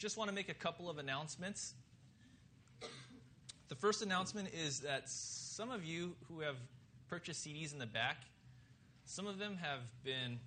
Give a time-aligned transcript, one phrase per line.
[0.00, 1.74] just want to make a couple of announcements.
[3.68, 6.56] The first announcement is that some of you who have
[7.08, 8.16] purchased CDs in the back,
[9.04, 10.40] some of them have been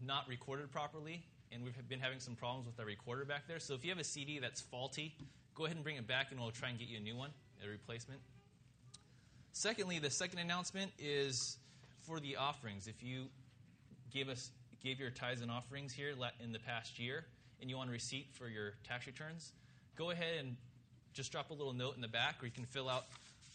[0.00, 3.58] not recorded properly, and we've been having some problems with our recorder back there.
[3.58, 5.16] So if you have a CD that's faulty,
[5.56, 7.30] go ahead and bring it back, and we'll try and get you a new one,
[7.64, 8.20] a replacement.
[9.52, 11.58] Secondly, the second announcement is
[12.06, 12.86] for the offerings.
[12.86, 13.24] If you
[14.14, 17.26] gave us gave your tithes and offerings here in the past year,
[17.60, 19.52] and you want a receipt for your tax returns,
[19.96, 20.56] go ahead and
[21.12, 23.04] just drop a little note in the back, or you can fill out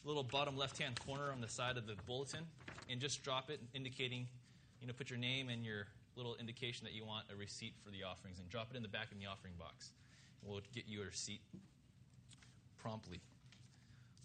[0.04, 2.46] the little bottom left-hand corner on the side of the bulletin,
[2.90, 4.28] and just drop it, indicating,
[4.82, 7.92] you know, put your name and your little indication that you want a receipt for
[7.92, 9.92] the offerings, and drop it in the back in the offering box.
[10.44, 11.42] We'll get you a receipt
[12.78, 13.20] promptly.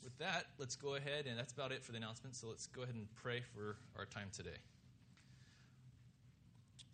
[0.05, 2.37] With that, let's go ahead, and that's about it for the announcement.
[2.37, 4.59] So let's go ahead and pray for our time today.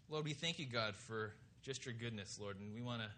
[0.09, 1.33] Lord, we thank you, God, for
[1.67, 3.09] just your goodness, Lord, and we want to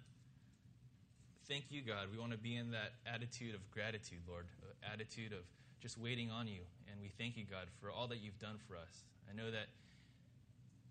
[1.47, 2.09] thank you, God.
[2.11, 5.45] We want to be in that attitude of gratitude, Lord, uh, attitude of
[5.83, 6.61] just waiting on you.
[6.91, 9.05] And we thank you, God, for all that you've done for us.
[9.31, 9.69] I know that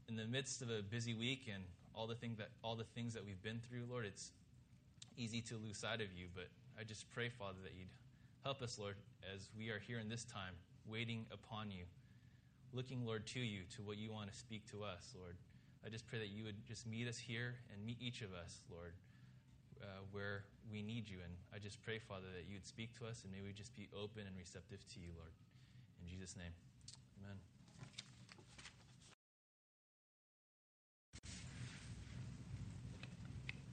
[0.07, 1.63] in the midst of a busy week and
[1.95, 4.31] all the thing that all the things that we've been through, Lord, it's
[5.17, 6.27] easy to lose sight of you.
[6.35, 6.49] But
[6.79, 7.89] I just pray, Father, that you'd
[8.47, 8.95] Help us, Lord,
[9.35, 10.53] as we are here in this time,
[10.87, 11.83] waiting upon you,
[12.71, 15.35] looking, Lord, to you, to what you want to speak to us, Lord.
[15.87, 18.59] I just pray that you would just meet us here and meet each of us,
[18.69, 18.91] Lord,
[19.81, 21.15] uh, where we need you.
[21.23, 23.87] And I just pray, Father, that you'd speak to us and may we just be
[23.95, 25.31] open and receptive to you, Lord.
[26.01, 26.51] In Jesus' name,
[27.23, 27.37] amen.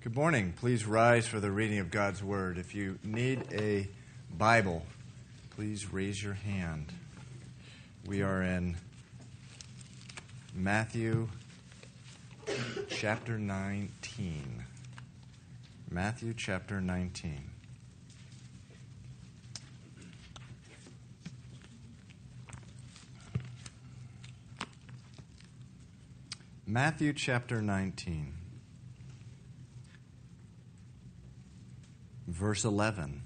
[0.00, 0.54] Good morning.
[0.56, 2.58] Please rise for the reading of God's Word.
[2.58, 3.88] If you need a
[4.30, 4.86] Bible,
[5.50, 6.92] please raise your hand.
[8.06, 8.76] We are in
[10.54, 11.28] Matthew
[12.88, 14.64] chapter 19.
[15.90, 17.50] Matthew chapter 19.
[26.66, 28.32] Matthew chapter 19,
[32.26, 33.22] verse 11.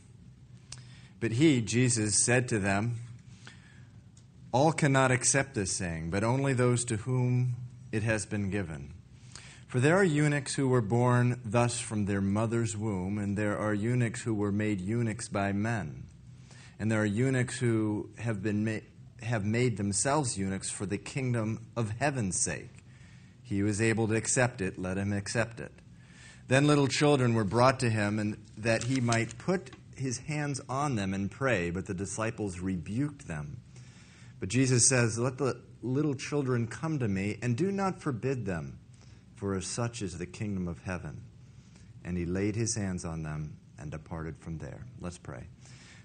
[1.21, 2.97] But he, Jesus, said to them,
[4.53, 7.55] All cannot accept this saying, but only those to whom
[7.93, 8.93] it has been given.
[9.69, 13.75] For there are eunuchs who were born thus from their mother's womb, and there are
[13.75, 16.05] eunuchs who were made eunuchs by men.
[16.79, 21.67] And there are eunuchs who have, been ma- have made themselves eunuchs for the kingdom
[21.77, 22.71] of heaven's sake.
[23.43, 25.73] He is able to accept it, let him accept it.
[26.47, 30.97] Then little children were brought to him, and that he might put his hands on
[30.97, 33.61] them and pray, but the disciples rebuked them.
[34.41, 38.78] But Jesus says, Let the little children come to me, and do not forbid them,
[39.39, 41.23] for as such is the kingdom of heaven.
[42.05, 44.85] And he laid his hands on them and departed from there.
[45.01, 45.45] Let's pray.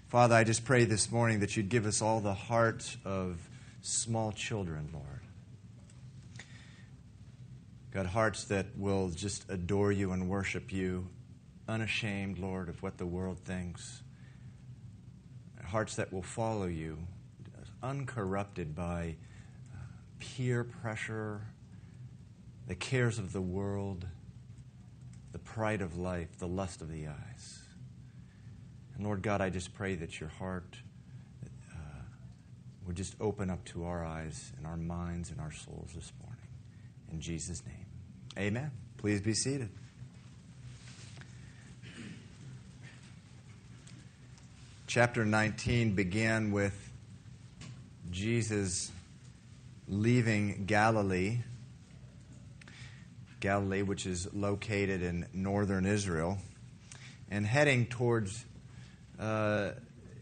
[0.08, 3.40] Father, I just pray this morning that you'd give us all the heart of
[3.82, 5.22] small children, Lord.
[7.92, 11.08] God, hearts that will just adore you and worship you
[11.68, 14.04] unashamed, Lord, of what the world thinks.
[15.66, 17.00] Hearts that will follow you,
[17.82, 19.16] uncorrupted by
[19.74, 19.78] uh,
[20.20, 21.42] peer pressure,
[22.68, 24.06] the cares of the world,
[25.32, 27.60] the pride of life, the lust of the eyes.
[28.96, 30.78] And Lord God, I just pray that your heart
[31.72, 32.04] uh,
[32.86, 36.48] would just open up to our eyes and our minds and our souls this morning.
[37.12, 37.86] In Jesus' name,
[38.38, 38.72] amen.
[38.98, 39.70] Please be seated.
[44.88, 46.92] Chapter 19 began with
[48.12, 48.92] Jesus
[49.88, 51.40] leaving Galilee,
[53.44, 56.38] Galilee, which is located in northern Israel,
[57.30, 58.46] and heading towards.
[59.20, 59.72] Uh,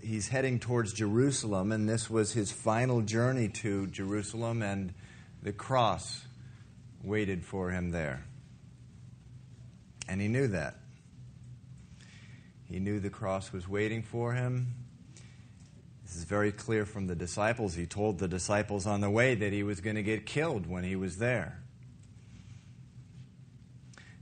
[0.03, 4.95] he's heading towards Jerusalem, and this was his final journey to Jerusalem, and
[5.43, 6.25] the cross
[7.03, 8.25] waited for him there.
[10.09, 10.77] And he knew that.
[12.67, 14.73] He knew the cross was waiting for him.
[16.03, 17.75] This is very clear from the disciples.
[17.75, 20.83] He told the disciples on the way that he was going to get killed when
[20.83, 21.60] he was there.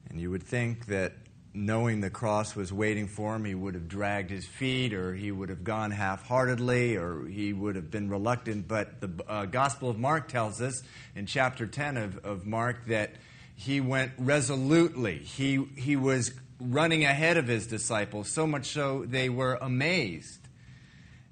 [0.09, 1.13] And you would think that
[1.53, 5.31] knowing the cross was waiting for him, he would have dragged his feet, or he
[5.31, 8.67] would have gone half heartedly, or he would have been reluctant.
[8.67, 10.83] But the uh, Gospel of Mark tells us
[11.15, 13.11] in chapter 10 of, of Mark that
[13.55, 15.17] he went resolutely.
[15.17, 20.39] He, he was running ahead of his disciples, so much so they were amazed.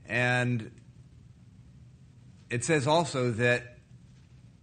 [0.06, 0.72] And
[2.50, 3.78] it says also that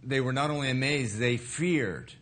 [0.03, 2.13] they were not only amazed, they feared.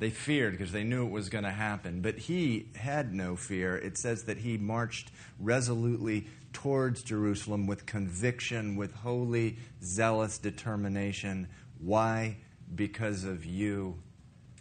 [0.00, 2.00] They feared because they knew it was going to happen.
[2.00, 3.76] But he had no fear.
[3.76, 11.48] It says that he marched resolutely towards Jerusalem with conviction, with holy, zealous determination.
[11.78, 12.38] Why?
[12.74, 14.02] Because of you,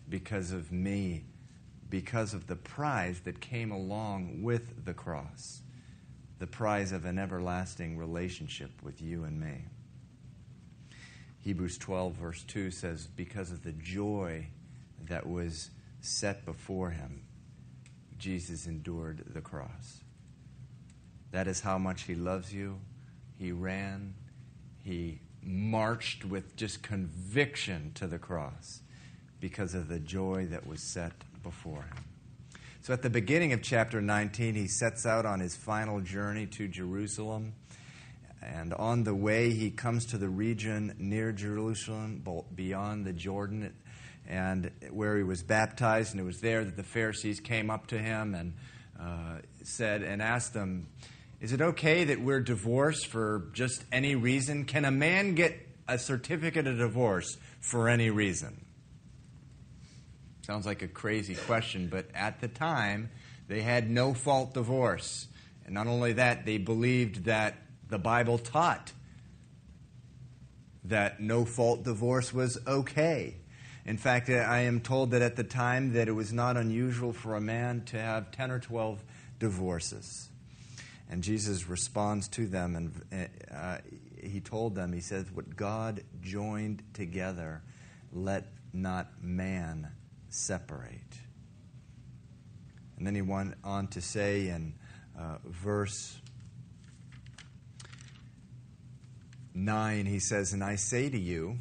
[0.07, 1.23] because of me,
[1.89, 5.61] because of the prize that came along with the cross
[6.39, 9.65] the prize of an everlasting relationship with you and me.
[11.39, 14.47] Hebrews 12, verse 2 says, Because of the joy
[15.09, 15.69] that was
[16.01, 17.23] set before him,
[18.17, 20.03] Jesus endured the cross.
[21.31, 22.79] That is how much he loves you.
[23.37, 24.15] He ran,
[24.83, 28.81] he marched with just conviction to the cross
[29.39, 31.13] because of the joy that was set
[31.43, 32.03] before him.
[32.81, 36.67] So at the beginning of chapter 19, he sets out on his final journey to
[36.67, 37.53] Jerusalem.
[38.41, 42.23] And on the way, he comes to the region near Jerusalem,
[42.55, 43.73] beyond the Jordan,
[44.29, 46.11] and where he was baptized.
[46.11, 48.53] And it was there that the Pharisees came up to him and
[48.99, 50.87] uh, said and asked him,
[51.41, 54.65] Is it okay that we're divorced for just any reason?
[54.65, 58.65] Can a man get a certificate of divorce for any reason?
[60.45, 63.09] Sounds like a crazy question, but at the time,
[63.47, 65.27] they had no fault divorce.
[65.65, 67.55] And not only that, they believed that
[67.87, 68.91] the Bible taught
[70.85, 73.35] that no fault divorce was okay.
[73.89, 77.35] In fact, I am told that at the time that it was not unusual for
[77.35, 79.03] a man to have 10 or 12
[79.39, 80.29] divorces.
[81.09, 83.79] And Jesus responds to them and uh,
[84.21, 87.63] he told them, he says, What God joined together,
[88.13, 89.87] let not man
[90.29, 91.17] separate.
[92.95, 94.75] And then he went on to say in
[95.19, 96.15] uh, verse
[99.55, 101.57] 9, he says, And I say to you,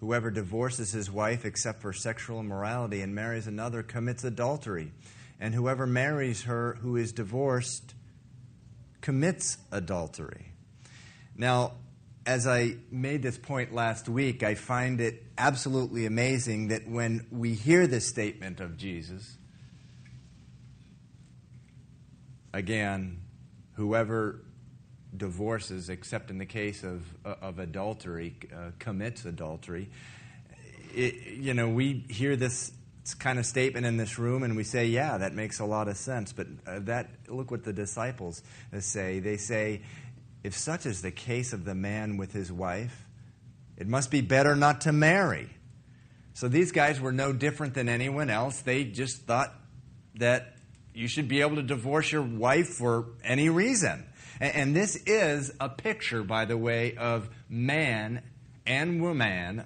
[0.00, 4.92] whoever divorces his wife except for sexual immorality and marries another commits adultery.
[5.40, 7.94] And whoever marries her who is divorced
[9.00, 10.52] commits adultery.
[11.36, 11.72] Now,
[12.26, 17.54] as I made this point last week, I find it absolutely amazing that when we
[17.54, 19.38] hear this statement of Jesus,
[22.52, 23.22] again,
[23.74, 24.40] whoever
[25.16, 29.88] divorces, except in the case of, of adultery, uh, commits adultery.
[30.94, 32.72] It, you know, we hear this
[33.18, 35.96] kind of statement in this room and we say, yeah, that makes a lot of
[35.96, 36.32] sense.
[36.32, 38.42] But uh, that, look what the disciples
[38.80, 39.20] say.
[39.20, 39.82] They say,
[40.44, 43.06] if such is the case of the man with his wife,
[43.76, 45.48] it must be better not to marry.
[46.34, 48.60] So these guys were no different than anyone else.
[48.60, 49.52] They just thought
[50.16, 50.56] that
[50.94, 54.04] you should be able to divorce your wife for any reason.
[54.40, 58.22] And this is a picture, by the way, of man
[58.66, 59.64] and woman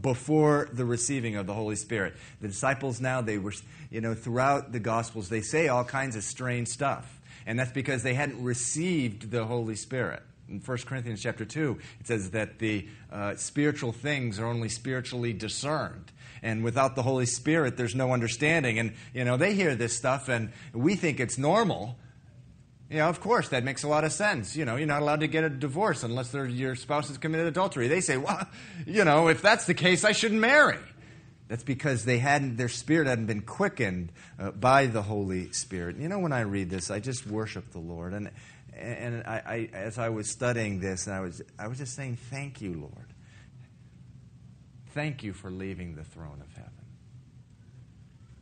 [0.00, 2.14] before the receiving of the Holy Spirit.
[2.40, 3.52] The disciples now, they were,
[3.90, 7.18] you know, throughout the Gospels, they say all kinds of strange stuff
[7.48, 10.22] and that's because they hadn't received the Holy Spirit.
[10.50, 15.32] In 1 Corinthians chapter 2, it says that the uh, spiritual things are only spiritually
[15.32, 16.12] discerned.
[16.42, 18.78] And without the Holy Spirit, there's no understanding.
[18.78, 21.96] And, you know, they hear this stuff and we think it's normal.
[22.90, 24.56] Know, of course, that makes a lot of sense.
[24.56, 27.86] You know, you're not allowed to get a divorce unless your spouse has committed adultery.
[27.86, 28.48] They say, well,
[28.86, 30.78] you know, if that's the case, I shouldn't marry.
[31.48, 35.96] That's because they hadn't, their spirit hadn't been quickened uh, by the Holy Spirit.
[35.96, 38.12] You know, when I read this, I just worship the Lord.
[38.12, 38.30] And,
[38.74, 42.18] and I, I, as I was studying this, and I was, I was just saying,
[42.30, 43.14] Thank you, Lord.
[44.92, 46.42] Thank you for leaving the throne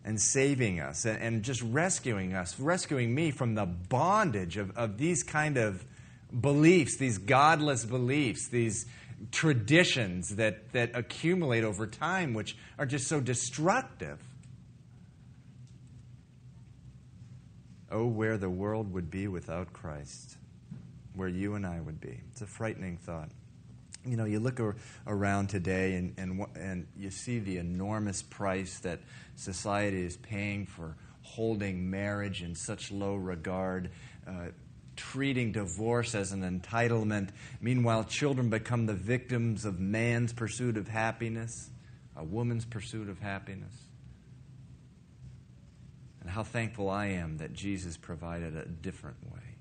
[0.07, 4.97] and saving us and, and just rescuing us, rescuing me from the bondage of, of
[4.97, 5.85] these kind of
[6.41, 8.87] beliefs, these godless beliefs, these
[9.33, 14.21] traditions that, that accumulate over time, which are just so destructive.
[17.91, 20.37] Oh, where the world would be without Christ,
[21.15, 22.21] where you and I would be.
[22.31, 23.31] It's a frightening thought.
[24.07, 24.61] You know, you look
[25.07, 29.01] around today and, and, and you see the enormous price that
[29.35, 33.91] society is paying for holding marriage in such low regard.
[34.27, 34.47] Uh,
[34.97, 37.29] treating divorce as an entitlement.
[37.61, 41.71] Meanwhile, children become the victims of man's pursuit of happiness,
[42.17, 43.75] a woman's pursuit of happiness.
[46.21, 49.57] And how thankful I am that Jesus provided a different way,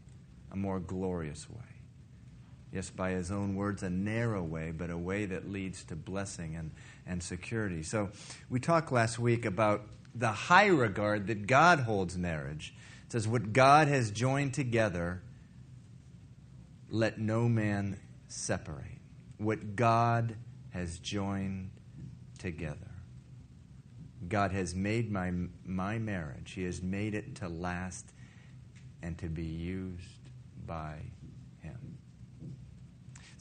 [0.51, 1.74] a more glorious way.
[2.75, 6.57] Yes, by his own words, a narrow way, but a way that leads to blessing
[6.57, 6.71] and,
[7.07, 7.83] and security.
[7.83, 8.09] So,
[8.49, 12.73] we talked last week about the high regard that God holds marriage.
[13.05, 15.21] It says, What God has joined together,
[16.89, 18.99] let no man separate.
[19.37, 20.35] What God
[20.71, 21.71] has joined
[22.39, 22.91] together.
[24.27, 25.31] God has made my,
[25.65, 28.11] my marriage, He has made it to last
[29.01, 30.29] and to be used
[30.67, 30.97] by.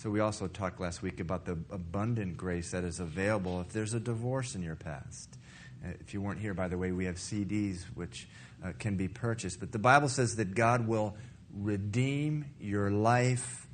[0.04, 3.94] So, we also talked last week about the abundant grace that is available if there's
[3.94, 5.38] a divorce in your past.
[5.82, 8.28] Uh, if you weren't here, by the way, we have CDs which
[8.62, 9.60] uh, can be purchased.
[9.60, 11.16] But the Bible says that God will
[11.54, 13.66] redeem your life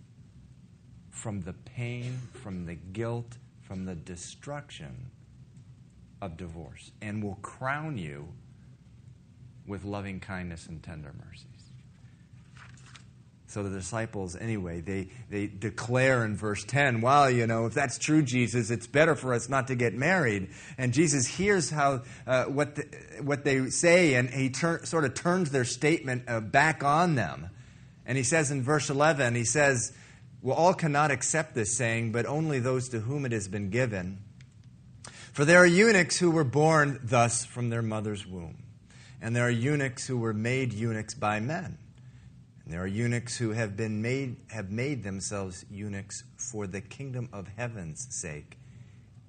[1.10, 5.10] from the pain, from the guilt, from the destruction
[6.22, 8.28] of divorce, and will crown you
[9.66, 11.49] with loving kindness and tender mercies.
[13.50, 17.98] So the disciples, anyway, they, they declare in verse 10, well, you know, if that's
[17.98, 20.50] true, Jesus, it's better for us not to get married.
[20.78, 22.82] And Jesus hears how, uh, what, the,
[23.24, 27.50] what they say, and he tur- sort of turns their statement uh, back on them.
[28.06, 29.92] And he says in verse 11, he says,
[30.42, 34.18] Well, all cannot accept this saying, but only those to whom it has been given.
[35.32, 38.62] For there are eunuchs who were born thus from their mother's womb,
[39.20, 41.78] and there are eunuchs who were made eunuchs by men.
[42.70, 47.48] There are eunuchs who have been made have made themselves eunuchs for the kingdom of
[47.56, 48.58] heaven's sake.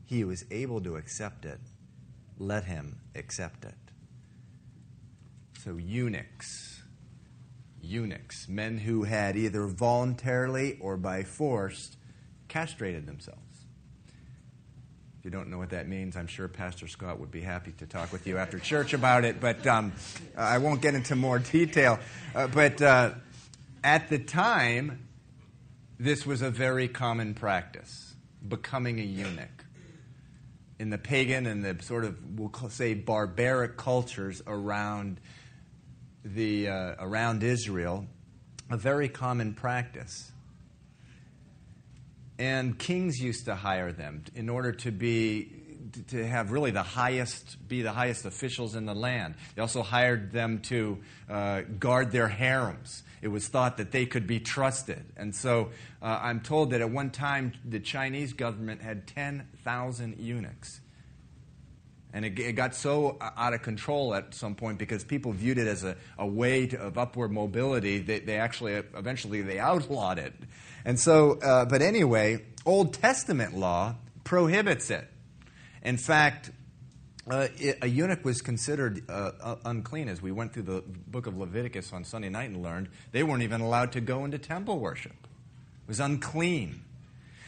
[0.05, 1.59] He who is able to accept it,
[2.37, 3.73] let him accept it.
[5.57, 6.83] So eunuchs,
[7.81, 11.97] eunuchs, men who had either voluntarily or by force
[12.47, 13.39] castrated themselves.
[15.17, 17.87] If you don't know what that means, I'm sure Pastor Scott would be happy to
[17.87, 19.93] talk with you after church about it, but um,
[20.37, 21.99] I won't get into more detail.
[22.35, 23.11] Uh, but uh,
[23.83, 25.07] at the time,
[25.99, 28.15] this was a very common practice,
[28.47, 29.65] becoming a eunuch.
[30.79, 35.19] In the pagan and the sort of, we'll say, barbaric cultures around,
[36.25, 38.07] the, uh, around Israel,
[38.69, 40.31] a very common practice.
[42.39, 45.61] And kings used to hire them in order to be
[46.07, 49.35] to have really the highest, be the highest officials in the land.
[49.55, 53.03] They also hired them to uh, guard their harems.
[53.21, 55.05] It was thought that they could be trusted.
[55.15, 55.69] And so
[56.01, 60.81] uh, I'm told that at one time the Chinese government had 10,000 eunuchs.
[62.13, 65.67] And it, it, got so out of control at some point because people viewed it
[65.67, 70.19] as a, a way to, of upward mobility that they, they actually eventually they outlawed
[70.19, 70.33] it.
[70.83, 75.07] And so, uh, but anyway, Old Testament law prohibits it.
[75.83, 76.51] In fact,
[77.31, 77.47] uh,
[77.81, 82.03] a eunuch was considered uh, unclean, as we went through the book of Leviticus on
[82.03, 82.89] Sunday night and learned.
[83.13, 86.83] They weren't even allowed to go into temple worship, it was unclean.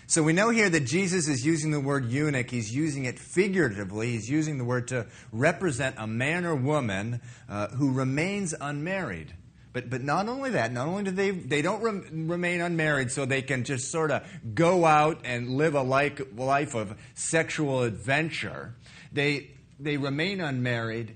[0.06, 2.50] So we know here that Jesus is using the word eunuch.
[2.50, 4.12] He's using it figuratively.
[4.12, 9.34] He's using the word to represent a man or woman uh, who remains unmarried.
[9.72, 13.26] But, but not only that, not only do they, they don't rem, remain unmarried so
[13.26, 14.24] they can just sort of
[14.54, 18.76] go out and live a like, life of sexual adventure,
[19.12, 19.50] they,
[19.84, 21.16] they remain unmarried,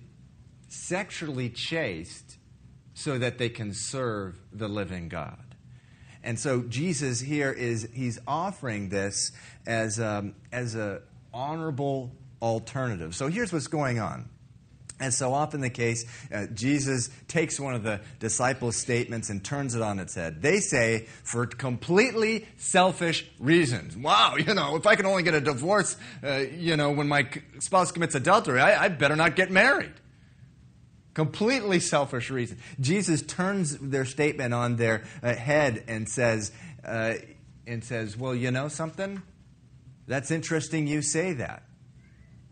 [0.67, 2.37] sexually chaste,
[2.93, 5.55] so that they can serve the living God.
[6.23, 9.31] And so Jesus here is he's offering this
[9.65, 11.01] as um, as a
[11.33, 13.15] honorable alternative.
[13.15, 14.29] So here's what's going on.
[14.99, 19.75] And so often the case, uh, Jesus takes one of the disciples' statements and turns
[19.75, 20.41] it on its head.
[20.41, 23.95] They say, for completely selfish reasons.
[23.95, 27.29] Wow, you know, if I can only get a divorce, uh, you know, when my
[27.59, 29.93] spouse commits adultery, I, I better not get married.
[31.13, 32.59] Completely selfish reasons.
[32.79, 36.51] Jesus turns their statement on their uh, head and says,
[36.83, 37.15] uh,
[37.67, 39.21] and says, well, you know something?
[40.07, 41.66] That's interesting you say that.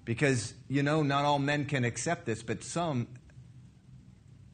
[0.05, 3.07] Because, you know, not all men can accept this, but some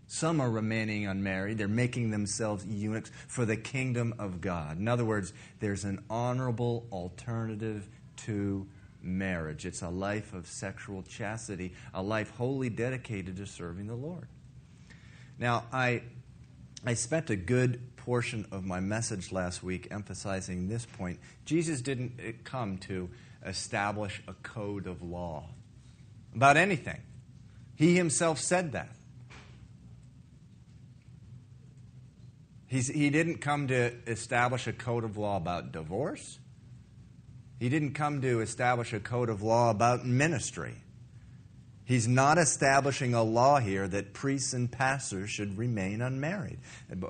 [0.07, 1.57] some are remaining unmarried.
[1.57, 4.77] They're making themselves eunuchs for the kingdom of God.
[4.77, 5.31] In other words,
[5.61, 7.87] there's an honorable alternative
[8.25, 8.67] to
[9.01, 9.65] marriage.
[9.65, 14.27] It's a life of sexual chastity, a life wholly dedicated to serving the Lord.
[15.39, 16.03] Now, I,
[16.85, 21.19] I spent a good portion of my message last week emphasizing this point.
[21.45, 23.09] Jesus didn't eh, come to
[23.45, 25.45] establish a code of law
[26.35, 26.99] about anything.
[27.75, 28.89] He himself said that.
[32.67, 36.39] He's, he didn't come to establish a code of law about divorce.
[37.59, 40.80] He didn't come to establish a code of law about ministry.
[41.91, 46.59] He's not establishing a law here that priests and pastors should remain unmarried.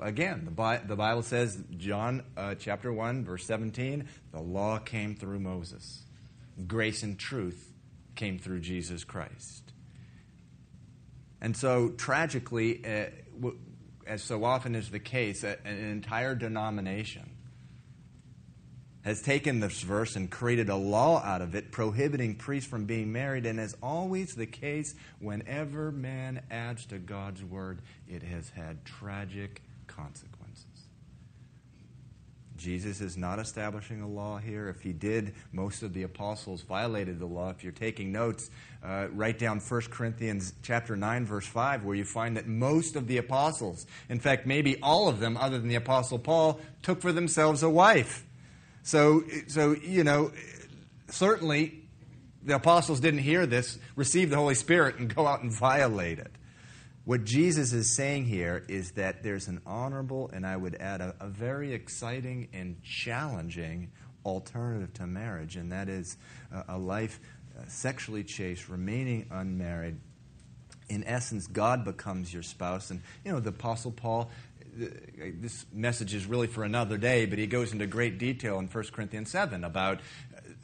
[0.00, 6.02] Again, the Bible says, John uh, chapter 1, verse 17, the law came through Moses
[6.66, 7.72] grace and truth
[8.16, 9.72] came through Jesus Christ.
[11.40, 13.50] And so, tragically, uh,
[14.04, 17.31] as so often is the case, an entire denomination
[19.04, 23.12] has taken this verse and created a law out of it prohibiting priests from being
[23.12, 28.84] married, and as always the case, whenever man adds to God's word, it has had
[28.84, 30.42] tragic consequences.
[32.62, 34.68] Jesus is not establishing a law here.
[34.68, 37.50] If he did, most of the apostles violated the law.
[37.50, 38.50] If you're taking notes,
[38.84, 43.08] uh, write down 1 Corinthians chapter 9 verse 5 where you find that most of
[43.08, 47.10] the apostles, in fact maybe all of them other than the apostle Paul, took for
[47.10, 48.24] themselves a wife.
[48.82, 50.32] So so you know,
[51.08, 51.82] certainly
[52.44, 56.32] the apostles didn't hear this, receive the Holy Spirit and go out and violate it.
[57.04, 61.14] What Jesus is saying here is that there's an honorable, and I would add a,
[61.18, 63.90] a, very exciting and challenging
[64.24, 66.16] alternative to marriage, and that is
[66.52, 67.18] a, a life
[67.58, 69.96] uh, sexually chaste, remaining unmarried.
[70.88, 72.90] In essence, God becomes your spouse.
[72.90, 74.30] And, you know, the Apostle Paul,
[74.74, 78.84] this message is really for another day, but he goes into great detail in 1
[78.92, 80.00] Corinthians 7 about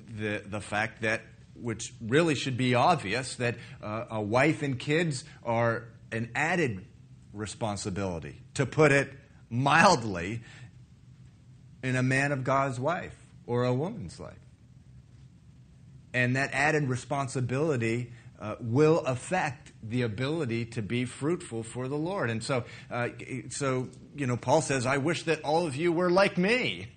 [0.08, 1.22] the, the fact that
[1.54, 6.84] which really should be obvious that uh, a wife and kids are an added
[7.32, 9.12] responsibility, to put it
[9.50, 10.40] mildly,
[11.82, 13.14] in a man of God's wife
[13.46, 14.38] or a woman's life.
[16.12, 22.30] And that added responsibility uh, will affect the ability to be fruitful for the Lord.
[22.30, 23.08] And so, uh,
[23.50, 26.88] so, you know, Paul says, I wish that all of you were like me.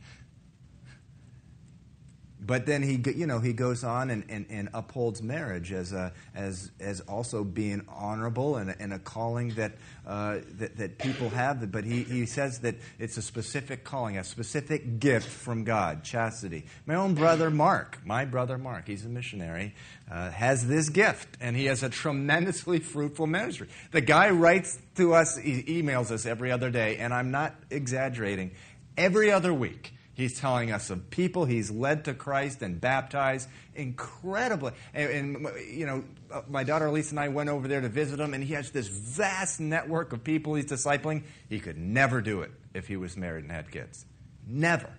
[2.44, 6.12] But then he, you know, he goes on and, and, and upholds marriage as, a,
[6.34, 9.74] as, as also being honorable and a, and a calling that,
[10.08, 11.72] uh, that, that people have.
[11.72, 16.66] But he, he says that it's a specific calling, a specific gift from God, chastity.
[16.88, 19.76] My own brother Mark, my brother Mark, he's a missionary,
[20.10, 23.68] uh, has this gift, and he has a tremendously fruitful ministry.
[23.92, 28.52] The guy writes to us, he emails us every other day, and I'm not exaggerating,
[28.98, 34.74] every other week He's telling us of people he's led to Christ and baptized incredibly.
[34.94, 38.20] And, and, you know, uh, my daughter Lisa and I went over there to visit
[38.20, 41.24] him, and he has this vast network of people he's discipling.
[41.48, 44.06] He could never do it if he was married and had kids.
[44.46, 44.90] Never.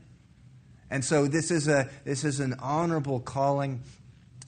[0.90, 3.82] And so this is, a, this is an honorable calling.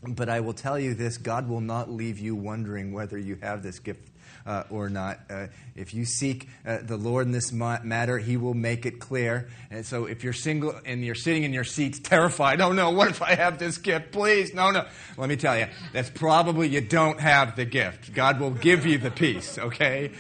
[0.07, 3.63] But I will tell you this God will not leave you wondering whether you have
[3.63, 4.11] this gift
[4.47, 5.21] uh, or not.
[5.31, 9.49] Uh, if you seek uh, the Lord in this matter, He will make it clear.
[9.71, 13.09] And so if you're single and you're sitting in your seats terrified, oh no, what
[13.09, 14.13] if I have this gift?
[14.13, 14.87] Please, no, no.
[15.17, 18.13] Let me tell you, that's probably you don't have the gift.
[18.15, 20.13] God will give you the peace, okay?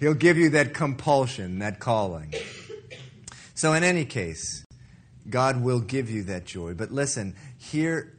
[0.00, 2.34] He'll give you that compulsion, that calling.
[3.54, 4.64] So, in any case,
[5.30, 6.74] God will give you that joy.
[6.74, 8.12] But listen, here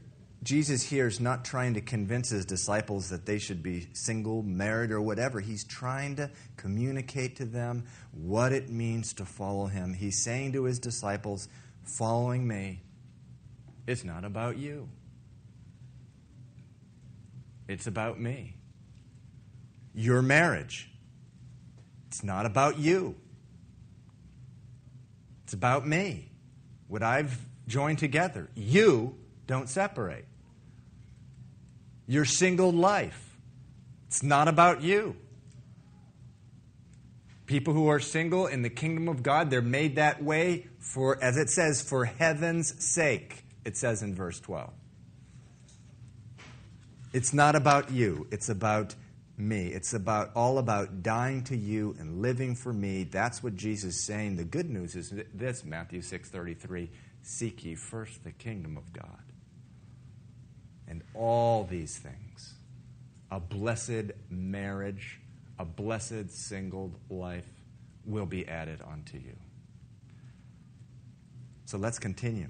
[0.46, 4.92] Jesus here is not trying to convince his disciples that they should be single, married,
[4.92, 5.40] or whatever.
[5.40, 9.96] He's trying to communicate to them what it means to follow him.
[9.96, 11.50] He's saying to his disciples,
[11.84, 12.84] Following me,
[13.88, 14.88] it's not about you,
[17.68, 18.56] it's about me.
[19.96, 20.92] Your marriage,
[22.08, 23.16] it's not about you,
[25.44, 26.30] it's about me.
[26.88, 27.36] What I've
[27.68, 28.48] joined together.
[28.54, 29.16] You
[29.48, 30.26] don't separate
[32.08, 33.38] your single life.
[34.08, 35.16] It's not about you.
[37.46, 41.38] People who are single in the kingdom of God, they're made that way for, as
[41.38, 44.72] it says, for heaven's sake, it says in verse 12.
[47.14, 48.96] It's not about you, it's about
[49.38, 49.68] me.
[49.68, 53.04] It's about all about dying to you and living for me.
[53.04, 54.38] That's what Jesus is saying.
[54.38, 56.90] The good news is this, Matthew 6:33,
[57.22, 59.24] seek ye first the kingdom of God
[60.88, 62.54] and all these things
[63.32, 65.20] a blessed marriage,
[65.60, 67.48] a blessed single life
[68.06, 69.36] will be added unto you.
[71.66, 72.50] So let's continue.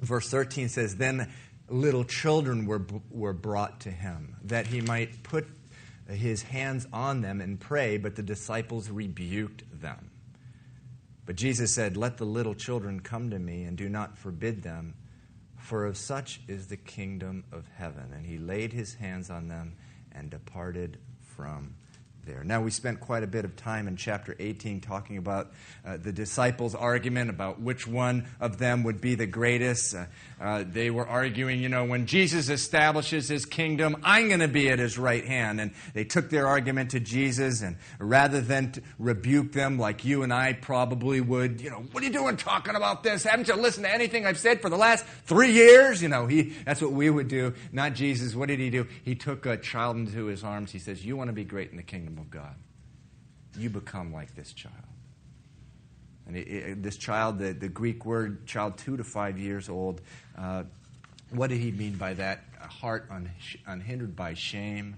[0.00, 1.32] Verse 13 says, Then
[1.68, 5.48] little children were, were brought to him, that he might put
[6.08, 10.10] his hands on them and pray, but the disciples rebuked them.
[11.24, 14.94] But Jesus said, Let the little children come to me, and do not forbid them
[15.66, 18.12] for of such is the kingdom of heaven.
[18.14, 19.74] And he laid his hands on them
[20.12, 21.74] and departed from
[22.26, 22.42] there.
[22.42, 25.52] Now, we spent quite a bit of time in chapter 18 talking about
[25.86, 29.94] uh, the disciples' argument about which one of them would be the greatest.
[29.94, 30.06] Uh,
[30.40, 34.68] uh, they were arguing, you know, when Jesus establishes his kingdom, I'm going to be
[34.68, 35.60] at his right hand.
[35.60, 40.34] And they took their argument to Jesus, and rather than rebuke them like you and
[40.34, 43.22] I probably would, you know, what are you doing talking about this?
[43.22, 46.02] Haven't you listened to anything I've said for the last three years?
[46.02, 47.54] You know, he, that's what we would do.
[47.70, 48.34] Not Jesus.
[48.34, 48.88] What did he do?
[49.04, 50.72] He took a child into his arms.
[50.72, 52.54] He says, You want to be great in the kingdom of God.
[53.58, 54.74] You become like this child.
[56.26, 60.00] And it, it, this child, the, the Greek word child, two to five years old,
[60.36, 60.64] uh,
[61.30, 62.44] what did he mean by that?
[62.62, 63.30] A heart un,
[63.66, 64.96] unhindered by shame.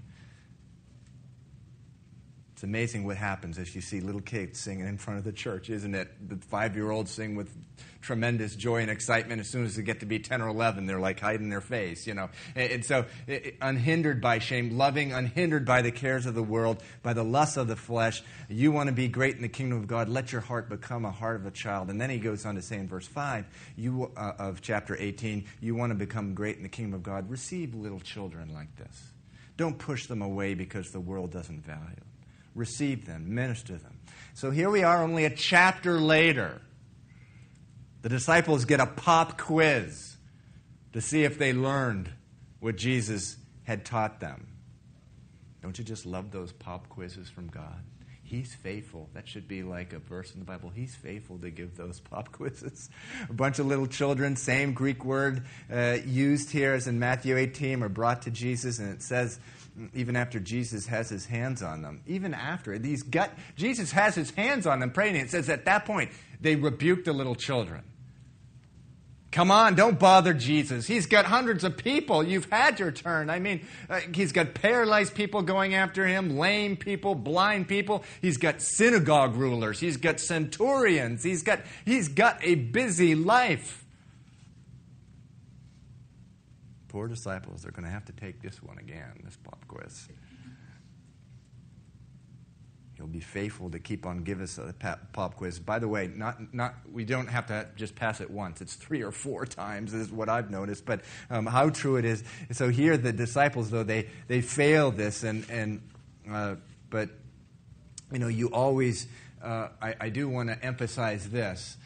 [2.53, 5.69] It's amazing what happens as you see little kids singing in front of the church,
[5.69, 6.09] isn't it?
[6.27, 7.55] The five year olds sing with
[8.01, 9.41] tremendous joy and excitement.
[9.41, 12.07] As soon as they get to be 10 or 11, they're like hiding their face,
[12.07, 12.29] you know.
[12.55, 16.81] And, and so, it, unhindered by shame, loving, unhindered by the cares of the world,
[17.03, 18.23] by the lusts of the flesh.
[18.47, 21.11] You want to be great in the kingdom of God, let your heart become a
[21.11, 21.89] heart of a child.
[21.89, 25.45] And then he goes on to say in verse 5 you, uh, of chapter 18,
[25.61, 29.11] you want to become great in the kingdom of God, receive little children like this.
[29.57, 32.05] Don't push them away because the world doesn't value them
[32.55, 33.97] receive them, minister them.
[34.33, 36.61] So here we are, only a chapter later.
[38.01, 40.17] The disciples get a pop quiz
[40.93, 42.09] to see if they learned
[42.59, 44.47] what Jesus had taught them.
[45.61, 47.83] Don't you just love those pop quizzes from God?
[48.23, 49.09] He's faithful.
[49.13, 50.69] That should be like a verse in the Bible.
[50.69, 52.89] He's faithful to give those pop quizzes.
[53.27, 57.81] A bunch of little children, same Greek word uh, used here as in Matthew 18,
[57.81, 59.39] are brought to Jesus, and it says
[59.93, 62.01] even after Jesus has his hands on them.
[62.05, 65.15] Even after these gut, Jesus has his hands on them praying.
[65.15, 67.83] It says at that point they rebuked the little children.
[69.31, 70.87] Come on, don't bother Jesus.
[70.87, 72.23] He's got hundreds of people.
[72.23, 73.29] You've had your turn.
[73.29, 78.03] I mean, uh, he's got paralyzed people going after him, lame people, blind people.
[78.23, 79.79] He's got synagogue rulers.
[79.79, 81.23] He's got centurions.
[81.23, 83.85] He's got, he's got a busy life.
[86.87, 90.07] Poor disciples, they're going to have to take this one again, this pop quiz.
[92.99, 94.75] He'll be faithful to keep on giving us a
[95.13, 95.57] pop quiz.
[95.57, 98.59] By the way, not, not, we don't have to just pass it once.
[98.59, 100.85] It's three or four times, is what I've noticed.
[100.85, 102.25] But um, how true it is.
[102.51, 105.23] So here, the disciples, though, they, they fail this.
[105.23, 105.81] And, and,
[106.29, 106.55] uh,
[106.89, 107.09] but,
[108.11, 109.07] you know, you always,
[109.41, 111.77] uh, I, I do want to emphasize this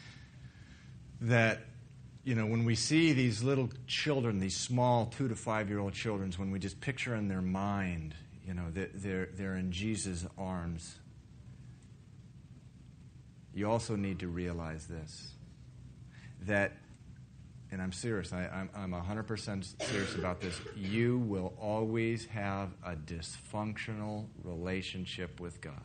[1.20, 1.60] that
[2.24, 5.92] you know, when we see these little children, these small two to five year old
[5.92, 8.14] children, when we just picture in their mind,
[8.46, 10.96] you know, that they're, they're in Jesus' arms,
[13.54, 15.34] you also need to realize this
[16.46, 16.72] that,
[17.70, 22.94] and I'm serious, I, I'm, I'm 100% serious about this, you will always have a
[22.94, 25.80] dysfunctional relationship with God.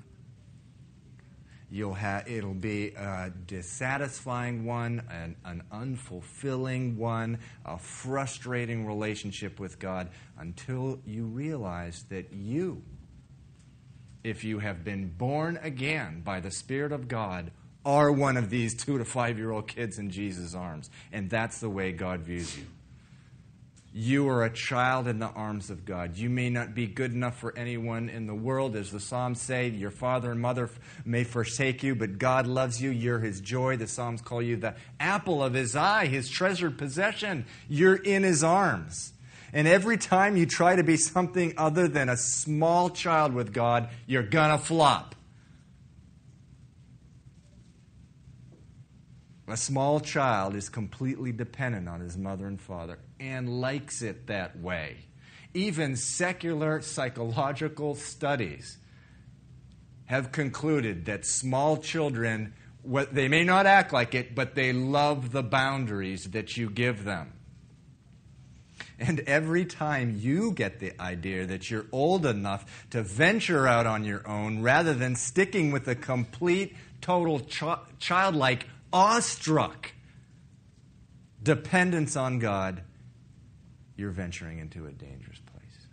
[1.72, 9.78] You'll have, it'll be a dissatisfying one, an, an unfulfilling one, a frustrating relationship with
[9.78, 12.82] God until you realize that you,
[14.24, 17.52] if you have been born again by the Spirit of God,
[17.90, 20.90] are one of these two to five year old kids in Jesus' arms.
[21.12, 22.66] And that's the way God views you.
[23.92, 26.16] You are a child in the arms of God.
[26.16, 28.76] You may not be good enough for anyone in the world.
[28.76, 30.70] As the Psalms say, your father and mother
[31.04, 32.92] may forsake you, but God loves you.
[32.92, 33.78] You're his joy.
[33.78, 37.48] The Psalms call you the apple of his eye, his treasured possession.
[37.68, 39.14] You're in his arms.
[39.52, 43.90] And every time you try to be something other than a small child with God,
[44.06, 45.16] you're going to flop.
[49.52, 54.60] A small child is completely dependent on his mother and father and likes it that
[54.60, 54.98] way.
[55.54, 58.78] Even secular psychological studies
[60.06, 62.54] have concluded that small children,
[63.12, 67.34] they may not act like it, but they love the boundaries that you give them.
[69.00, 74.04] And every time you get the idea that you're old enough to venture out on
[74.04, 77.64] your own rather than sticking with a complete, total ch-
[78.00, 79.94] childlike, awestruck
[81.42, 82.84] dependence on God,
[83.96, 85.88] you're venturing into a dangerous place.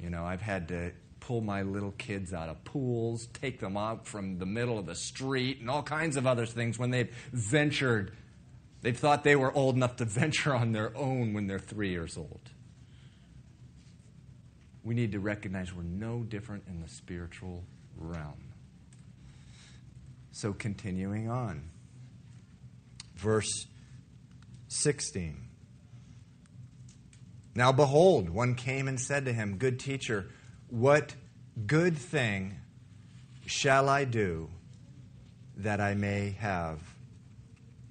[0.00, 4.06] You know, I've had to pull my little kids out of pools, take them out
[4.06, 8.12] from the middle of the street, and all kinds of other things when they've ventured.
[8.82, 12.18] They've thought they were old enough to venture on their own when they're three years
[12.18, 12.50] old.
[14.82, 17.64] We need to recognize we're no different in the spiritual
[17.96, 18.43] realm.
[20.36, 21.70] So, continuing on,
[23.14, 23.66] verse
[24.66, 25.36] 16.
[27.54, 30.26] Now behold, one came and said to him, Good teacher,
[30.68, 31.14] what
[31.66, 32.56] good thing
[33.46, 34.50] shall I do
[35.58, 36.80] that I may have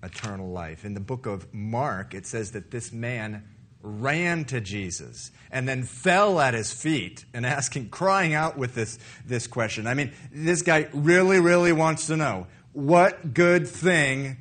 [0.04, 0.84] eternal life?
[0.84, 3.48] In the book of Mark, it says that this man
[3.84, 8.98] ran to Jesus and then fell at his feet and asking, crying out with this,
[9.26, 9.86] this question.
[9.86, 14.38] I mean, this guy really, really wants to know what good thing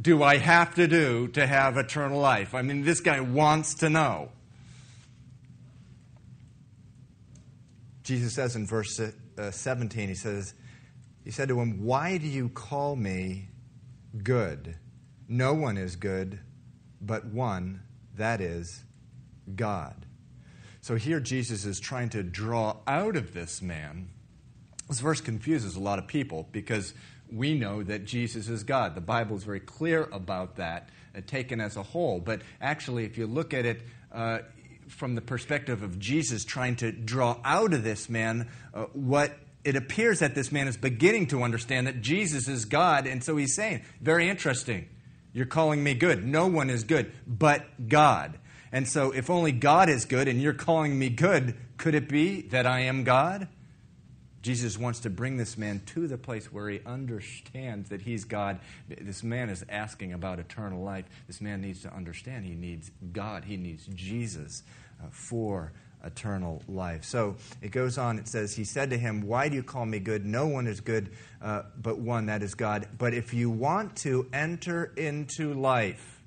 [0.00, 2.54] do I have to do to have eternal life?
[2.54, 4.30] I mean, this guy wants to know.
[8.02, 10.54] Jesus says in verse uh, 17, he says,
[11.22, 13.50] He said to him, Why do you call me
[14.24, 14.74] good?
[15.28, 16.40] No one is good
[17.02, 17.82] but one,
[18.16, 18.82] that is
[19.54, 20.06] God.
[20.80, 24.08] So here Jesus is trying to draw out of this man.
[24.88, 26.92] This verse confuses a lot of people because
[27.30, 28.94] we know that Jesus is God.
[28.94, 32.20] The Bible is very clear about that, uh, taken as a whole.
[32.20, 34.40] But actually, if you look at it uh,
[34.88, 39.32] from the perspective of Jesus trying to draw out of this man uh, what
[39.64, 43.06] it appears that this man is beginning to understand that Jesus is God.
[43.06, 44.88] And so he's saying, very interesting.
[45.32, 46.26] You're calling me good.
[46.26, 48.38] No one is good but God.
[48.70, 52.42] And so, if only God is good and you're calling me good, could it be
[52.48, 53.48] that I am God?
[54.42, 58.58] Jesus wants to bring this man to the place where he understands that he's God.
[58.88, 61.04] This man is asking about eternal life.
[61.28, 64.64] This man needs to understand he needs God, he needs Jesus
[65.00, 65.72] uh, for
[66.04, 67.04] eternal life.
[67.04, 69.98] So it goes on, it says, He said to him, Why do you call me
[69.98, 70.24] good?
[70.24, 71.10] No one is good
[71.40, 72.88] uh, but one, that is God.
[72.96, 76.22] But if you want to enter into life,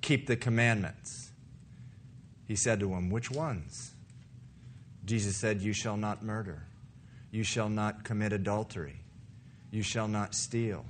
[0.00, 1.30] keep the commandments.
[2.46, 3.92] He said to him, Which ones?
[5.04, 6.62] Jesus said, You shall not murder.
[7.30, 9.00] You shall not commit adultery.
[9.70, 10.84] You shall not steal.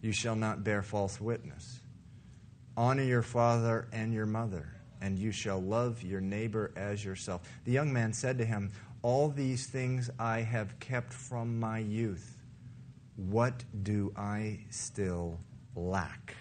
[0.00, 1.80] You shall not bear false witness.
[2.76, 7.42] Honor your father and your mother and you shall love your neighbor as yourself.
[7.64, 12.36] The young man said to him, All these things I have kept from my youth.
[13.16, 15.40] What do I still
[15.74, 16.36] lack?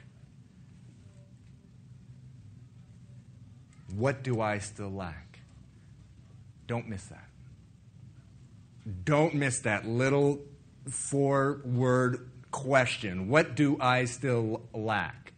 [3.95, 5.39] What do I still lack?
[6.67, 7.29] Don't miss that.
[9.03, 10.39] Don't miss that little
[10.89, 13.27] four word question.
[13.27, 15.33] What do I still lack?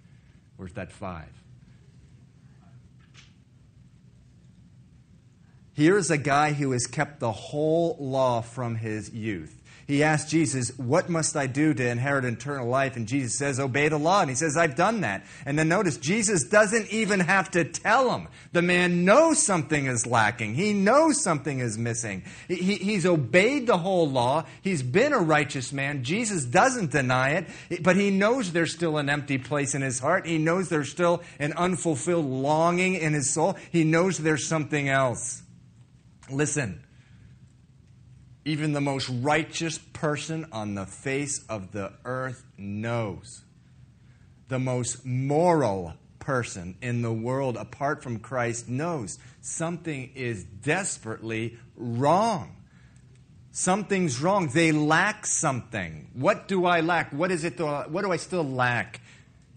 [0.57, 1.38] Where's that five?
[5.79, 9.55] Here's a guy who has kept the whole law from his youth.
[9.87, 12.97] He asked Jesus, What must I do to inherit eternal life?
[12.97, 14.19] And Jesus says, Obey the law.
[14.19, 15.25] And he says, I've done that.
[15.45, 18.27] And then notice, Jesus doesn't even have to tell him.
[18.51, 22.23] The man knows something is lacking, he knows something is missing.
[22.49, 26.03] He, he's obeyed the whole law, he's been a righteous man.
[26.03, 30.27] Jesus doesn't deny it, but he knows there's still an empty place in his heart.
[30.27, 33.55] He knows there's still an unfulfilled longing in his soul.
[33.71, 35.43] He knows there's something else.
[36.31, 36.83] Listen,
[38.45, 43.43] even the most righteous person on the face of the earth knows.
[44.47, 52.55] The most moral person in the world apart from Christ knows something is desperately wrong.
[53.51, 54.47] Something's wrong.
[54.49, 56.09] They lack something.
[56.13, 57.11] What do I lack?
[57.11, 57.59] What is it?
[57.59, 59.01] What do I still lack?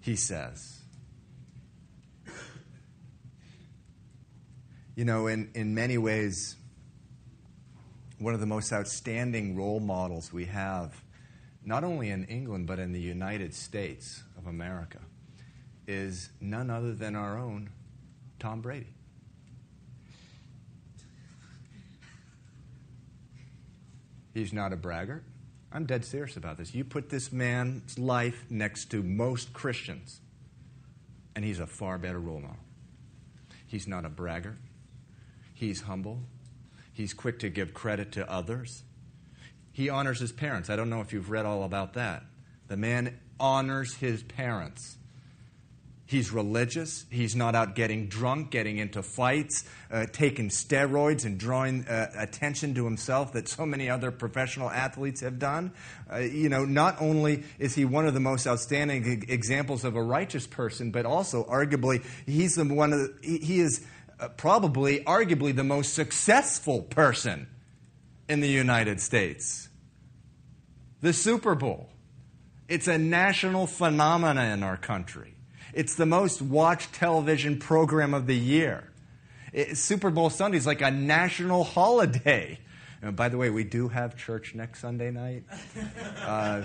[0.01, 0.81] He says.
[4.95, 6.57] You know, in, in many ways,
[8.23, 11.03] one of the most outstanding role models we have,
[11.65, 15.01] not only in England, but in the United States of America,
[15.89, 17.69] is none other than our own
[18.39, 18.87] Tom Brady.
[24.33, 25.25] He's not a braggart.
[25.73, 26.75] I'm dead serious about this.
[26.75, 30.21] You put this man's life next to most Christians,
[31.35, 32.57] and he's a far better role model.
[33.67, 34.59] He's not a braggart.
[35.55, 36.21] He's humble.
[36.93, 38.83] He's quick to give credit to others.
[39.73, 40.69] He honors his parents.
[40.69, 42.25] I don't know if you've read all about that.
[42.69, 44.99] The man honors his parents.
[46.13, 47.07] He's religious.
[47.09, 52.75] He's not out getting drunk, getting into fights, uh, taking steroids, and drawing uh, attention
[52.75, 55.73] to himself that so many other professional athletes have done.
[56.13, 60.03] Uh, you know, not only is he one of the most outstanding examples of a
[60.03, 63.83] righteous person, but also, arguably, he's the one of the, he, he is
[64.21, 67.49] uh, probably, arguably, the most successful person
[68.29, 69.69] in the United States.
[71.01, 71.91] The Super Bowl.
[72.69, 75.35] It's a national phenomenon in our country.
[75.75, 78.93] It's the most watched television program of the year.
[79.53, 82.59] It, Super Bowl Sunday is like a national holiday.
[83.03, 85.45] And by the way, we do have church next Sunday night.
[86.23, 86.63] Uh,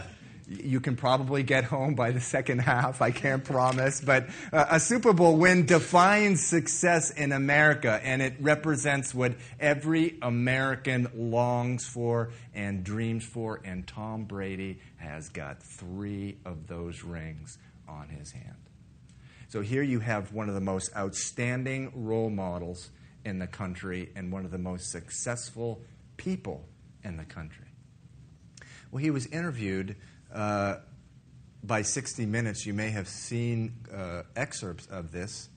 [0.50, 3.02] you can probably get home by the second half.
[3.02, 4.00] I can't promise.
[4.00, 11.10] But a Super Bowl win defines success in America, and it represents what every American
[11.14, 13.62] longs for and dreams for.
[13.66, 17.58] And Tom Brady has got three of those rings
[17.88, 18.56] on his hand.
[19.50, 22.90] So here you have one of the most outstanding role models
[23.26, 25.82] in the country and one of the most successful
[26.16, 26.66] people
[27.04, 27.66] in the country.
[28.92, 29.98] Well, he was interviewed
[30.34, 30.76] uh,
[31.64, 35.50] by 60 Minutes, you may have seen uh, excerpts of this.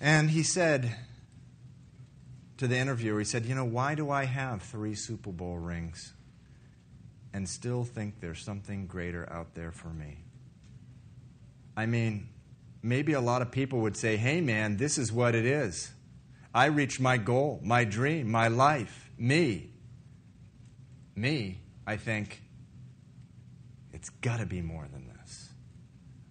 [0.00, 0.96] And he said
[2.56, 6.12] to the interviewer, he said, You know, why do I have three Super Bowl rings?
[7.32, 10.18] and still think there's something greater out there for me.
[11.76, 12.28] I mean,
[12.82, 15.90] maybe a lot of people would say, hey, man, this is what it is.
[16.54, 19.70] I reached my goal, my dream, my life, me.
[21.14, 22.41] Me, I think,
[24.02, 25.48] it's got to be more than this.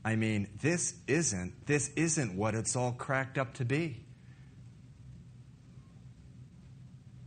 [0.03, 4.03] I mean, this isn't this isn't what it's all cracked up to be.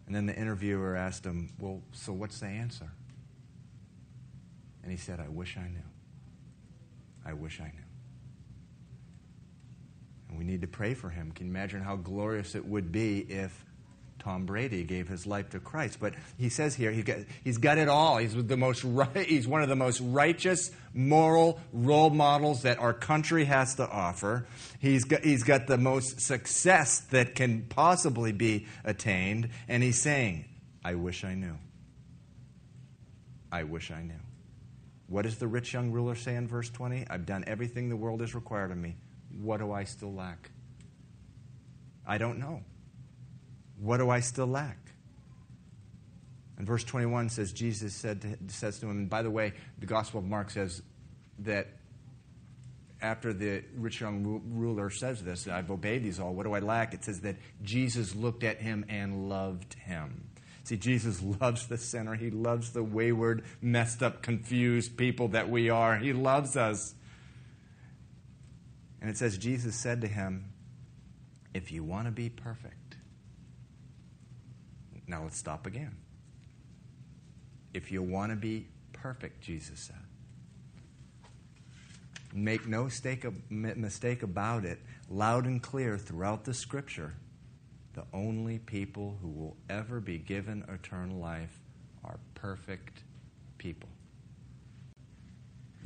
[0.04, 2.92] And then the interviewer asked him, "Well, so what's the answer?"
[4.82, 5.88] And he said, "I wish I knew.
[7.24, 7.88] I wish I knew."
[10.28, 11.32] And we need to pray for him.
[11.32, 13.63] Can you imagine how glorious it would be if
[14.24, 15.98] Tom Brady gave his life to Christ?
[16.00, 18.16] But he says here, he got, he's got it all.
[18.16, 22.94] He's, the most right, he's one of the most righteous, moral role models that our
[22.94, 24.46] country has to offer.
[24.78, 29.50] He's got, he's got the most success that can possibly be attained.
[29.68, 30.46] And he's saying,
[30.82, 31.58] I wish I knew.
[33.52, 34.14] I wish I knew.
[35.06, 37.06] What does the rich young ruler say in verse 20?
[37.10, 38.96] I've done everything the world has required of me.
[39.38, 40.50] What do I still lack?
[42.06, 42.62] I don't know.
[43.84, 44.78] What do I still lack?
[46.56, 49.84] And verse 21 says, Jesus said to, says to him, and by the way, the
[49.84, 50.80] Gospel of Mark says
[51.40, 51.68] that
[53.02, 56.94] after the rich young ruler says this, I've obeyed these all, what do I lack?
[56.94, 60.28] It says that Jesus looked at him and loved him.
[60.62, 62.14] See, Jesus loves the sinner.
[62.14, 65.98] He loves the wayward, messed up, confused people that we are.
[65.98, 66.94] He loves us.
[69.02, 70.46] And it says, Jesus said to him,
[71.52, 72.83] If you want to be perfect,
[75.06, 75.96] now let's stop again.
[77.72, 79.96] If you want to be perfect, Jesus said,
[82.32, 82.88] make no
[83.50, 87.14] mistake about it, loud and clear throughout the scripture,
[87.94, 91.60] the only people who will ever be given eternal life
[92.02, 93.02] are perfect
[93.58, 93.88] people.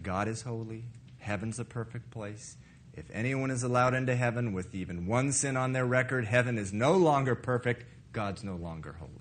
[0.02, 0.84] God is holy,
[1.18, 2.56] heaven's a perfect place.
[2.94, 6.72] If anyone is allowed into heaven with even one sin on their record, heaven is
[6.72, 7.84] no longer perfect.
[8.12, 9.12] God's no longer holy.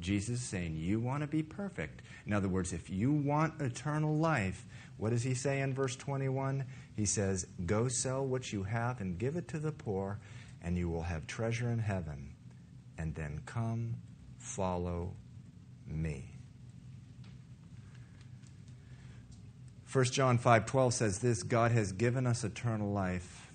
[0.00, 2.02] Jesus is saying, You want to be perfect.
[2.26, 4.64] In other words, if you want eternal life,
[4.96, 6.64] what does he say in verse 21?
[6.96, 10.18] He says, Go sell what you have and give it to the poor,
[10.62, 12.34] and you will have treasure in heaven.
[12.98, 13.96] And then come,
[14.38, 15.14] follow
[15.86, 16.34] me.
[19.94, 23.52] 1 John 5:12 says this, God has given us eternal life,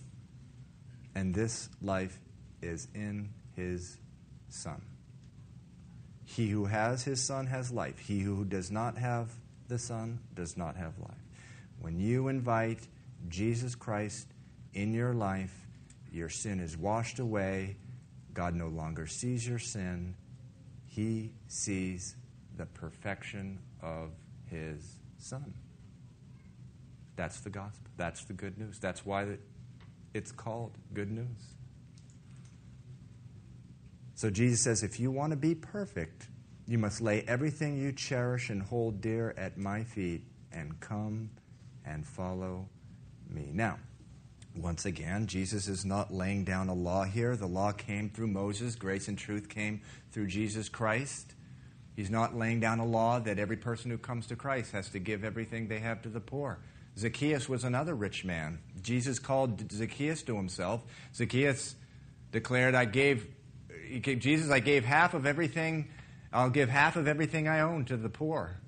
[1.14, 2.18] and this life
[2.62, 3.98] is in his
[4.48, 4.82] son.
[6.24, 8.00] He who has his son has life.
[8.00, 9.30] He who does not have
[9.68, 11.24] the son does not have life.
[11.82, 12.88] When you invite
[13.28, 14.28] Jesus Christ
[14.74, 15.54] in your life,
[16.12, 17.76] your sin is washed away.
[18.34, 20.16] God no longer sees your sin.
[20.86, 22.16] He sees
[22.58, 24.12] the perfection of
[24.50, 25.54] his son.
[27.16, 27.92] That's the gospel.
[27.98, 28.80] That's the good news.
[28.80, 29.38] That's why
[30.14, 31.59] it's called good news.
[34.20, 36.28] So Jesus says, if you want to be perfect,
[36.68, 41.30] you must lay everything you cherish and hold dear at my feet and come
[41.86, 42.68] and follow
[43.30, 43.52] me.
[43.54, 43.80] Now,
[44.58, 47.38] once again, Jesus is not laying down a law here.
[47.38, 51.34] The law came through Moses, grace and truth came through Jesus Christ.
[51.96, 55.00] He's not laying down a law that every person who comes to Christ has to
[55.00, 56.60] give everything they have to the poor.
[56.98, 58.60] Zacchaeus was another rich man.
[58.82, 60.84] Jesus called Zacchaeus to himself.
[61.16, 61.78] Zacchaeus
[62.34, 63.26] declared, I gave,
[64.02, 65.90] Jesus, I gave half of everything,
[66.32, 68.60] I'll give half of everything I own to the poor.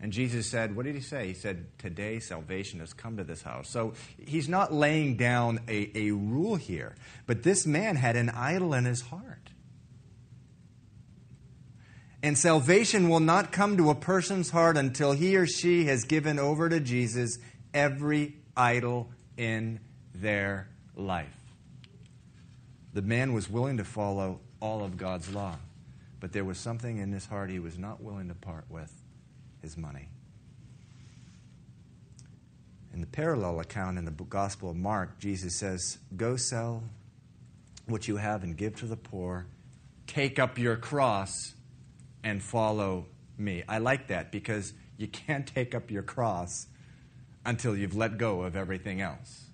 [0.00, 1.28] And Jesus said, What did he say?
[1.28, 3.70] He said, Today salvation has come to this house.
[3.70, 8.74] So he's not laying down a, a rule here, but this man had an idol
[8.74, 9.50] in his heart.
[12.20, 16.38] And salvation will not come to a person's heart until he or she has given
[16.38, 17.38] over to Jesus
[17.72, 19.80] every idol in
[20.14, 21.41] their life.
[22.92, 25.56] The man was willing to follow all of God's law,
[26.20, 28.92] but there was something in his heart he was not willing to part with
[29.62, 30.08] his money.
[32.92, 36.82] In the parallel account in the Gospel of Mark, Jesus says, Go sell
[37.86, 39.46] what you have and give to the poor,
[40.06, 41.54] take up your cross
[42.22, 43.06] and follow
[43.38, 43.64] me.
[43.68, 46.66] I like that because you can't take up your cross
[47.44, 49.46] until you've let go of everything else.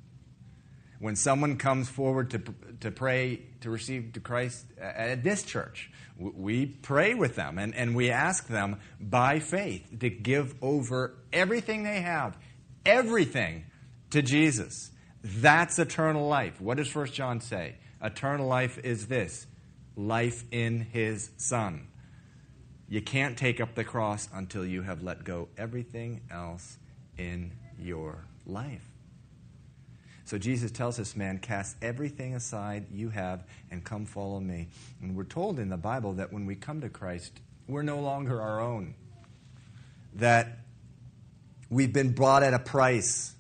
[0.99, 2.42] When someone comes forward to,
[2.80, 7.94] to pray to receive to Christ at this church, we pray with them and, and
[7.94, 12.36] we ask them by faith to give over everything they have,
[12.84, 13.66] everything
[14.11, 14.90] to Jesus.
[15.22, 16.61] That's eternal life.
[16.61, 17.76] What does 1 John say?
[18.03, 19.46] Eternal life is this
[19.96, 21.88] life in his Son.
[22.88, 26.78] You can't take up the cross until you have let go everything else
[27.18, 28.88] in your life.
[30.29, 34.68] So Jesus tells this man, Cast everything aside you have and come follow me.
[35.01, 37.33] And we're told in the Bible that when we come to Christ,
[37.66, 38.95] we're no longer our own.
[40.16, 40.59] That
[41.70, 43.33] we've been bought at a price.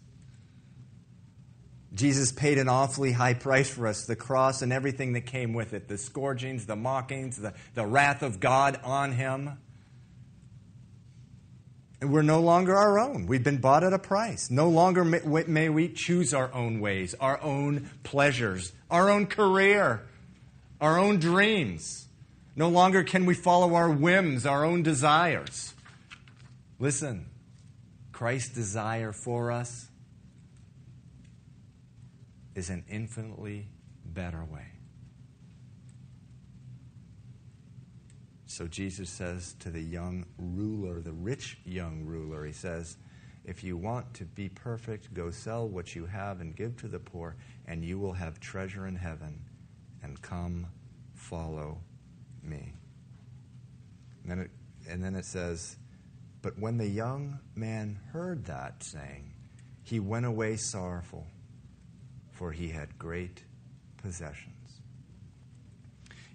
[1.92, 5.74] Jesus paid an awfully high price for us the cross and everything that came with
[5.74, 9.58] it the scourgings, the mockings, the, the wrath of God on him.
[12.00, 13.26] We're no longer our own.
[13.26, 14.50] We've been bought at a price.
[14.52, 20.06] No longer may we choose our own ways, our own pleasures, our own career,
[20.80, 22.06] our own dreams.
[22.54, 25.74] No longer can we follow our whims, our own desires.
[26.78, 27.26] Listen,
[28.12, 29.88] Christ's desire for us
[32.54, 33.66] is an infinitely
[34.04, 34.67] better way.
[38.58, 42.96] So Jesus says to the young ruler, the rich young ruler, he says,
[43.44, 46.98] If you want to be perfect, go sell what you have and give to the
[46.98, 47.36] poor,
[47.68, 49.44] and you will have treasure in heaven.
[50.02, 50.66] And come,
[51.14, 51.78] follow
[52.42, 52.72] me.
[54.24, 54.50] And then it,
[54.90, 55.76] and then it says,
[56.42, 59.34] But when the young man heard that saying,
[59.84, 61.28] he went away sorrowful
[62.32, 63.44] for he had great
[63.98, 64.80] possessions.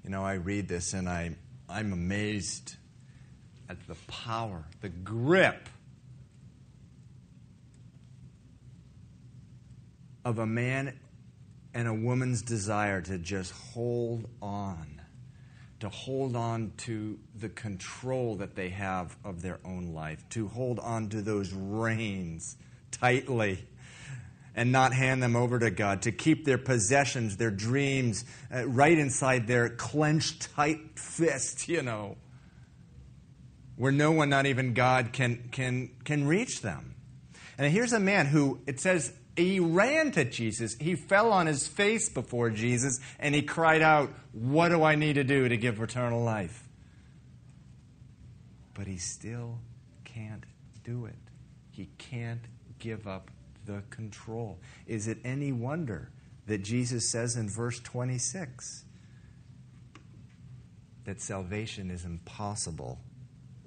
[0.06, 1.36] You know, I read this and I,
[1.74, 2.76] I'm amazed
[3.68, 5.70] at the power, the grip
[10.24, 10.94] of a man
[11.74, 15.02] and a woman's desire to just hold on,
[15.80, 20.78] to hold on to the control that they have of their own life, to hold
[20.78, 22.56] on to those reins
[22.92, 23.66] tightly
[24.56, 28.98] and not hand them over to God, to keep their possessions, their dreams, uh, right
[28.98, 32.18] inside their clenched tight fist, you know,
[33.76, 36.96] where no one, not even God, can, can, can reach them.
[37.58, 40.76] And here's a man who, it says, he ran to Jesus.
[40.76, 45.14] He fell on his face before Jesus and he cried out, What do I need
[45.14, 46.68] to do to give eternal life?
[48.76, 49.60] But he still
[50.06, 50.46] can't
[50.84, 51.16] do it.
[51.72, 52.42] He can't
[52.78, 53.32] give up
[53.66, 54.60] the control.
[54.88, 56.12] Is it any wonder
[56.48, 58.86] that Jesus says in verse 26
[61.06, 63.00] that salvation is impossible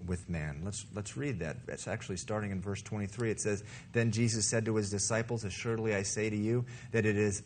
[0.06, 0.62] with man?
[0.64, 1.56] Let's, let's read that.
[1.68, 3.30] It's actually starting in verse 23.
[3.30, 7.16] It says, Then Jesus said to his disciples, Assuredly I say to you that it
[7.16, 7.42] is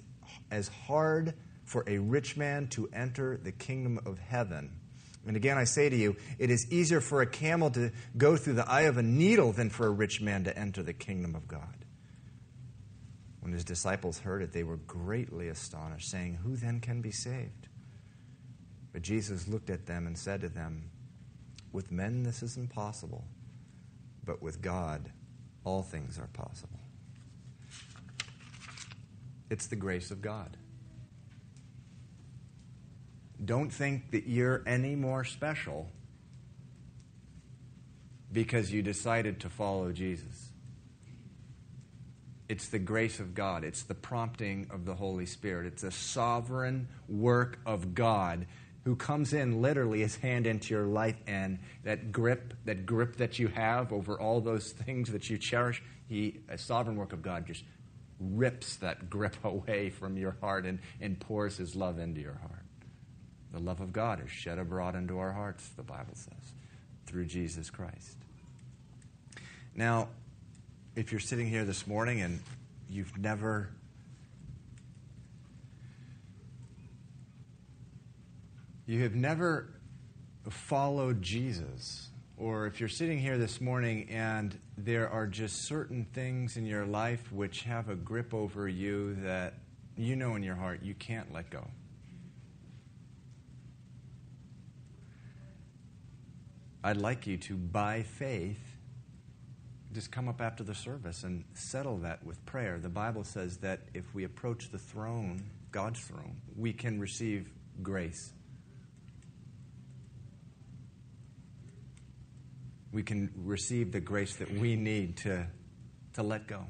[0.51, 1.35] as hard
[1.65, 4.73] for a rich man to enter the kingdom of heaven.
[5.27, 8.55] And again, I say to you, it is easier for a camel to go through
[8.55, 11.47] the eye of a needle than for a rich man to enter the kingdom of
[11.47, 11.85] God.
[13.41, 17.69] When his disciples heard it, they were greatly astonished, saying, Who then can be saved?
[18.93, 20.91] But Jesus looked at them and said to them,
[21.73, 23.25] With men this is impossible,
[24.25, 25.11] but with God
[25.65, 26.79] all things are possible.
[29.49, 30.57] It's the grace of God.
[33.43, 35.89] Don't think that you're any more special
[38.33, 40.50] because you decided to follow Jesus.
[42.51, 43.63] It's the grace of God.
[43.63, 45.67] It's the prompting of the Holy Spirit.
[45.67, 48.45] It's a sovereign work of God
[48.83, 53.39] who comes in literally his hand into your life and that grip, that grip that
[53.39, 57.47] you have over all those things that you cherish, he, a sovereign work of God
[57.47, 57.63] just
[58.19, 62.65] rips that grip away from your heart and, and pours his love into your heart.
[63.53, 66.53] The love of God is shed abroad into our hearts, the Bible says,
[67.07, 68.17] through Jesus Christ.
[69.77, 70.09] Now,
[70.97, 72.41] if you're sitting here this morning and
[72.89, 73.71] you've never
[78.87, 79.69] you have never
[80.49, 86.57] followed Jesus, or if you're sitting here this morning and there are just certain things
[86.57, 89.55] in your life which have a grip over you that
[89.97, 91.69] you know in your heart you can't let go.
[96.83, 98.70] I'd like you to, by faith,
[99.93, 102.79] just come up after the service and settle that with prayer.
[102.79, 107.51] The Bible says that if we approach the throne, God's throne, we can receive
[107.83, 108.33] grace.
[112.93, 115.47] We can receive the grace that we need to,
[116.15, 116.65] to let go.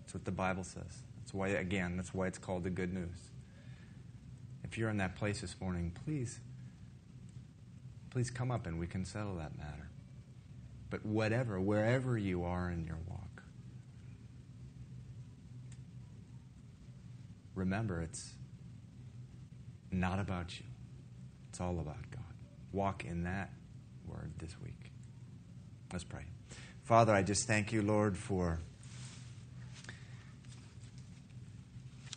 [0.00, 1.02] That's what the Bible says.
[1.18, 3.18] That's why, again, that's why it's called the good news.
[4.64, 6.40] If you're in that place this morning, please,
[8.10, 9.87] please come up and we can settle that matter.
[10.90, 13.42] But whatever, wherever you are in your walk,
[17.54, 18.32] remember it's
[19.90, 20.66] not about you,
[21.50, 22.22] it's all about God.
[22.72, 23.50] walk in that
[24.06, 24.92] word this week.
[25.92, 26.24] Let's pray.
[26.84, 28.58] Father, I just thank you, Lord, for.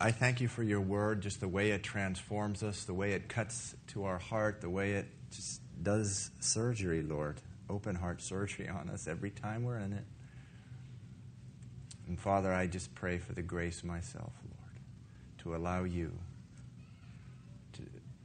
[0.00, 3.28] I thank you for your word, just the way it transforms us, the way it
[3.28, 7.40] cuts to our heart, the way it just does surgery, Lord.
[7.72, 10.04] Open heart surgery on us every time we're in it.
[12.06, 14.78] And Father, I just pray for the grace myself, Lord,
[15.38, 16.12] to allow you
[17.72, 17.82] to,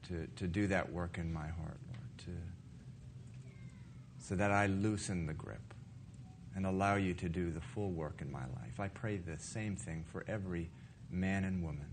[0.10, 2.32] to, to do that work in my heart, Lord, to,
[4.20, 5.74] so that I loosen the grip
[6.54, 8.82] and allow you to do the full work in my life.
[8.82, 10.70] I pray the same thing for every
[11.10, 11.88] man and woman,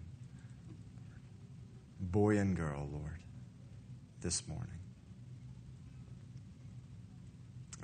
[2.00, 3.20] boy and girl, Lord,
[4.20, 4.83] this morning.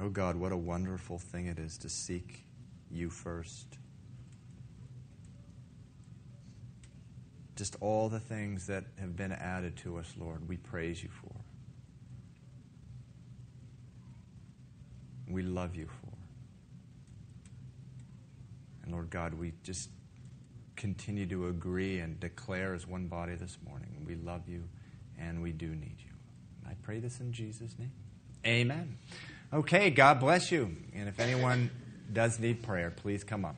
[0.01, 2.47] Oh God, what a wonderful thing it is to seek
[2.91, 3.67] you first.
[7.55, 11.35] Just all the things that have been added to us, Lord, we praise you for.
[15.29, 16.17] We love you for.
[18.83, 19.91] And Lord God, we just
[20.77, 24.05] continue to agree and declare as one body this morning.
[24.07, 24.65] We love you
[25.19, 26.13] and we do need you.
[26.67, 27.93] I pray this in Jesus' name.
[28.47, 28.97] Amen.
[29.53, 30.77] Okay, God bless you.
[30.95, 31.71] And if anyone
[32.13, 33.57] does need prayer, please come up.